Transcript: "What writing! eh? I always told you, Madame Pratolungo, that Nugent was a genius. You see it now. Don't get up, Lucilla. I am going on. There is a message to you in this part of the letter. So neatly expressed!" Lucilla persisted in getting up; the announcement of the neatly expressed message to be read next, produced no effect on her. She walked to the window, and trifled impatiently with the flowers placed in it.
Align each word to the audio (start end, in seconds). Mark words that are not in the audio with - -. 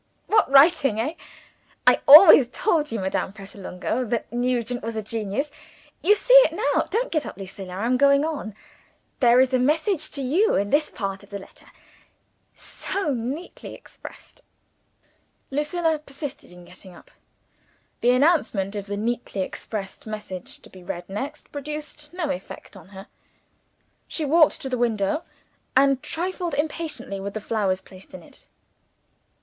"What 0.25 0.49
writing! 0.49 0.99
eh? 0.99 1.13
I 1.85 1.99
always 2.07 2.47
told 2.47 2.91
you, 2.91 2.99
Madame 2.99 3.33
Pratolungo, 3.33 4.03
that 4.09 4.33
Nugent 4.33 4.81
was 4.81 4.95
a 4.95 5.03
genius. 5.03 5.51
You 6.01 6.15
see 6.15 6.33
it 6.33 6.53
now. 6.53 6.87
Don't 6.89 7.11
get 7.11 7.27
up, 7.27 7.37
Lucilla. 7.37 7.73
I 7.75 7.85
am 7.85 7.97
going 7.97 8.25
on. 8.25 8.55
There 9.19 9.39
is 9.39 9.53
a 9.53 9.59
message 9.59 10.09
to 10.13 10.23
you 10.23 10.55
in 10.55 10.71
this 10.71 10.89
part 10.89 11.21
of 11.21 11.29
the 11.29 11.37
letter. 11.37 11.67
So 12.55 13.13
neatly 13.13 13.75
expressed!" 13.75 14.41
Lucilla 15.51 15.99
persisted 15.99 16.51
in 16.51 16.65
getting 16.65 16.95
up; 16.95 17.11
the 17.99 18.09
announcement 18.09 18.75
of 18.75 18.87
the 18.87 18.97
neatly 18.97 19.41
expressed 19.41 20.07
message 20.07 20.61
to 20.61 20.71
be 20.71 20.81
read 20.83 21.07
next, 21.07 21.51
produced 21.51 22.11
no 22.11 22.31
effect 22.31 22.75
on 22.75 22.87
her. 22.87 23.05
She 24.07 24.25
walked 24.25 24.61
to 24.61 24.69
the 24.69 24.79
window, 24.79 25.25
and 25.77 26.01
trifled 26.01 26.55
impatiently 26.55 27.19
with 27.19 27.35
the 27.35 27.39
flowers 27.41 27.81
placed 27.81 28.15
in 28.15 28.23
it. 28.23 28.47